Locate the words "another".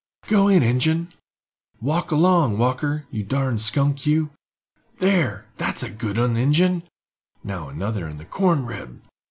7.69-8.07